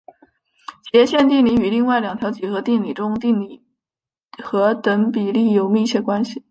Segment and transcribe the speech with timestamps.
[0.91, 3.61] 截线定理与另外两条几何定理中点定理
[4.43, 6.39] 和等比定理有密切关系。